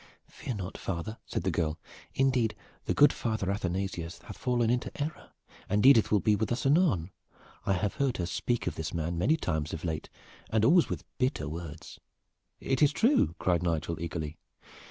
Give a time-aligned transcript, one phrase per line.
[0.25, 1.77] "Fear not, father," said the girl
[2.15, 2.55] "indeed,
[2.85, 5.29] the good Father Athanasius hath fallen into error,
[5.69, 7.11] and Edith will be with us anon.
[7.67, 10.09] I have heard her speak of this man many times of late,
[10.49, 11.99] and always with bitter words."
[12.59, 14.39] "It is true, sir," cried Nigel eagerly.